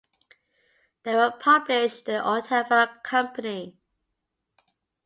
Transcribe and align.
They 1.03 1.13
were 1.13 1.29
published 1.39 2.05
by 2.05 2.13
the 2.13 2.19
Otava 2.23 3.03
company. 3.03 3.77